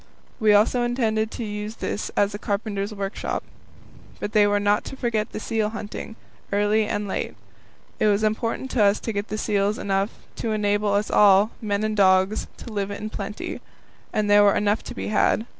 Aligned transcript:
We 0.39 0.51
also 0.51 0.81
intended 0.81 1.29
to 1.29 1.43
use 1.43 1.75
this 1.75 2.09
as 2.17 2.33
a 2.33 2.39
carpenter's 2.39 2.91
workshop. 2.91 3.43
But 4.19 4.31
they 4.31 4.47
were 4.47 4.59
not 4.59 4.83
to 4.85 4.95
forget 4.97 5.31
the 5.31 5.39
seal 5.39 5.69
hunting, 5.69 6.15
early 6.51 6.87
and 6.87 7.07
late. 7.07 7.35
It 7.99 8.07
was 8.07 8.23
important 8.23 8.71
to 8.71 8.83
us 8.83 8.99
to 8.99 9.13
get 9.13 9.29
seals 9.39 9.77
enough 9.77 10.09
to 10.37 10.53
enable 10.53 10.91
us 10.93 11.11
all, 11.11 11.51
men 11.61 11.83
and 11.83 11.95
dogs, 11.95 12.47
to 12.57 12.73
live 12.73 12.89
in 12.89 13.11
plenty. 13.11 13.61
And 14.11 14.27
there 14.27 14.41
were 14.43 14.55
enough 14.55 14.81
to 14.85 14.95
be 14.95 15.09
had. 15.09 15.45